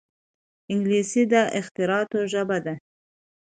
انګلیسي 0.71 1.23
د 1.31 1.33
اختراعاتو 1.59 2.19
ژبه 2.31 2.57
ده 2.65 2.73